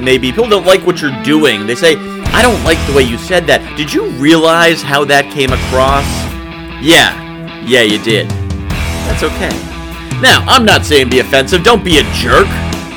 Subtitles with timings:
[0.00, 0.30] maybe.
[0.30, 1.66] People don't like what you're doing.
[1.66, 1.96] They say,
[2.32, 3.76] I don't like the way you said that.
[3.76, 6.06] Did you realize how that came across?
[6.82, 7.14] Yeah.
[7.66, 8.28] Yeah, you did.
[9.08, 9.50] That's okay.
[10.20, 11.62] Now, I'm not saying be offensive.
[11.62, 12.46] Don't be a jerk.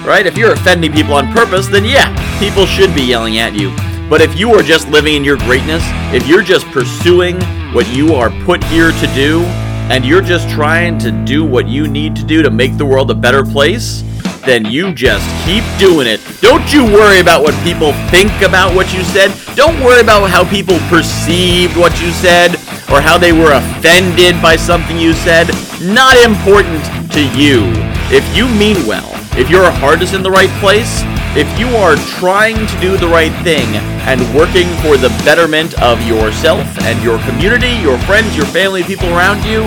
[0.05, 0.25] Right?
[0.25, 2.09] If you're offending people on purpose, then yeah,
[2.39, 3.69] people should be yelling at you.
[4.09, 7.39] But if you are just living in your greatness, if you're just pursuing
[7.73, 9.43] what you are put here to do,
[9.89, 13.09] and you're just trying to do what you need to do to make the world
[13.11, 14.03] a better place,
[14.41, 16.21] then you just keep doing it.
[16.41, 19.33] Don't you worry about what people think about what you said.
[19.55, 22.55] Don't worry about how people perceived what you said
[22.89, 25.47] or how they were offended by something you said.
[25.81, 27.71] Not important to you.
[28.11, 31.01] If you mean well, if your heart is in the right place,
[31.37, 33.67] if you are trying to do the right thing
[34.09, 39.09] and working for the betterment of yourself and your community, your friends, your family, people
[39.09, 39.61] around you,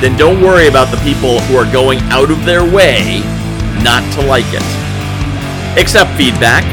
[0.00, 3.22] then don't worry about the people who are going out of their way
[3.84, 4.64] not to like it.
[5.78, 6.64] Accept feedback,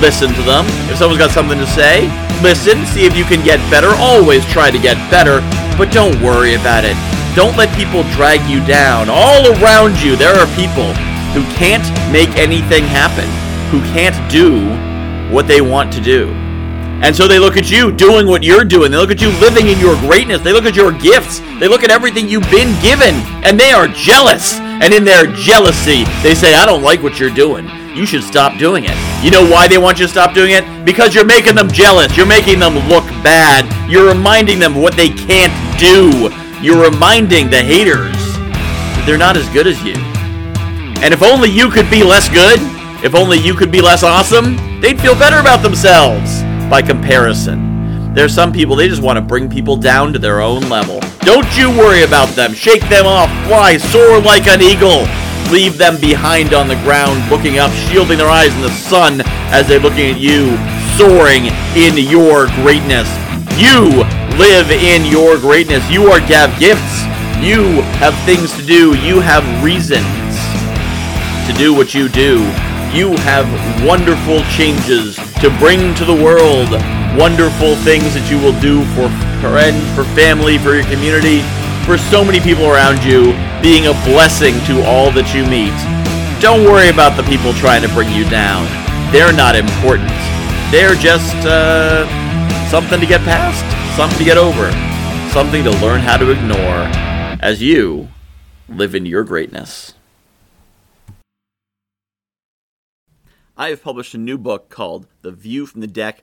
[0.00, 0.64] listen to them.
[0.88, 2.06] If someone's got something to say,
[2.40, 3.90] listen, see if you can get better.
[3.98, 5.42] Always try to get better,
[5.76, 6.94] but don't worry about it.
[7.34, 9.10] Don't let people drag you down.
[9.10, 10.94] All around you, there are people
[11.34, 13.28] who can't make anything happen
[13.70, 14.66] who can't do
[15.32, 16.28] what they want to do.
[17.02, 18.90] And so they look at you doing what you're doing.
[18.90, 20.42] They look at you living in your greatness.
[20.42, 21.38] They look at your gifts.
[21.58, 23.14] They look at everything you've been given.
[23.44, 24.58] And they are jealous.
[24.80, 27.68] And in their jealousy, they say, I don't like what you're doing.
[27.94, 28.96] You should stop doing it.
[29.22, 30.84] You know why they want you to stop doing it?
[30.84, 32.16] Because you're making them jealous.
[32.16, 33.68] You're making them look bad.
[33.90, 36.30] You're reminding them what they can't do.
[36.62, 39.94] You're reminding the haters that they're not as good as you.
[41.02, 42.58] And if only you could be less good,
[43.04, 46.42] if only you could be less awesome, they'd feel better about themselves.
[46.70, 50.62] By comparison, there's some people, they just want to bring people down to their own
[50.68, 51.00] level.
[51.20, 52.54] Don't you worry about them.
[52.54, 53.28] Shake them off.
[53.46, 53.76] Fly.
[53.76, 55.06] Soar like an eagle.
[55.52, 59.20] Leave them behind on the ground, looking up, shielding their eyes in the sun
[59.50, 60.56] as they're looking at you,
[60.96, 63.08] soaring in your greatness.
[63.58, 64.04] You
[64.38, 65.88] live in your greatness.
[65.90, 67.02] You are have gifts.
[67.42, 68.96] You have things to do.
[68.98, 70.06] You have reasons
[71.46, 72.38] to do what you do
[72.92, 73.46] you have
[73.86, 76.70] wonderful changes to bring to the world,
[77.16, 79.06] wonderful things that you will do for
[79.40, 81.40] friends, for family, for your community,
[81.84, 85.74] for so many people around you, being a blessing to all that you meet.
[86.40, 88.64] Don't worry about the people trying to bring you down.
[89.12, 90.08] They're not important.
[90.70, 92.06] They're just uh,
[92.68, 93.64] something to get past,
[93.96, 94.70] something to get over,
[95.32, 96.86] something to learn how to ignore
[97.42, 98.08] as you
[98.68, 99.94] live in your greatness.
[103.56, 106.22] I have published a new book called The View from the Deck